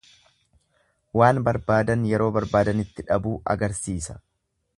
Waan 1.21 1.41
barbaadan 1.47 2.07
yeroo 2.13 2.31
barbaadanitti 2.39 3.07
dhabuu 3.11 3.37
agarsiisa. 3.57 4.19